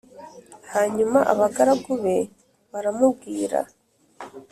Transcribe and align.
Hanyuma 0.73 1.19
abagaragu 1.33 1.91
be 2.03 2.17
baramubwira 2.71 3.59